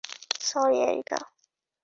[0.41, 1.19] Sorry, areca.